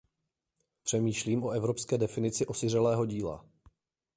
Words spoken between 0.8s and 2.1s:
Přemýšlím o evropské